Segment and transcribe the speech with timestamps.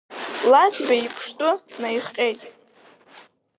[0.51, 1.51] Ладбеи иԥштәы
[1.81, 2.41] наихҟьеит.